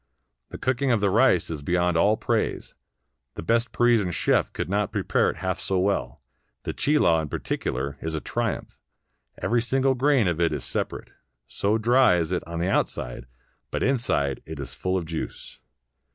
[0.49, 2.73] The cooking of the rice is beyond all praise;
[3.35, 6.21] the best Parisian chef could not prepare it half so well;
[6.63, 8.79] the chilaw, in particular, is a triumph:
[9.37, 11.13] every single grain of it is separate,
[11.45, 13.27] so dry is it on the outside;
[13.69, 15.59] but inside it is full of juice.